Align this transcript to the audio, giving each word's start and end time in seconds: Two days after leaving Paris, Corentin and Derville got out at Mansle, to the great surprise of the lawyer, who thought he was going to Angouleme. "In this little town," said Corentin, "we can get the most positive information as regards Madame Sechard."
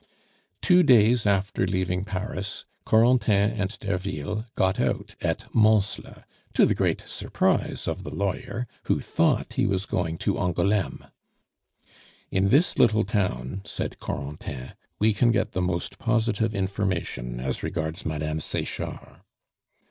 Two 0.63 0.81
days 0.81 1.27
after 1.27 1.67
leaving 1.67 2.05
Paris, 2.05 2.65
Corentin 2.85 3.51
and 3.51 3.77
Derville 3.77 4.47
got 4.55 4.79
out 4.79 5.13
at 5.21 5.53
Mansle, 5.53 6.23
to 6.55 6.65
the 6.65 6.73
great 6.73 7.03
surprise 7.05 7.87
of 7.87 8.01
the 8.01 8.09
lawyer, 8.09 8.65
who 8.85 8.99
thought 8.99 9.53
he 9.53 9.67
was 9.67 9.85
going 9.85 10.17
to 10.17 10.39
Angouleme. 10.39 11.05
"In 12.31 12.47
this 12.47 12.79
little 12.79 13.03
town," 13.05 13.61
said 13.63 13.99
Corentin, 13.99 14.73
"we 14.97 15.13
can 15.13 15.29
get 15.29 15.51
the 15.51 15.61
most 15.61 15.99
positive 15.99 16.55
information 16.55 17.39
as 17.39 17.61
regards 17.61 18.03
Madame 18.03 18.39
Sechard." 18.39 19.21